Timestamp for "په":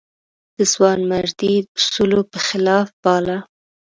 2.31-2.39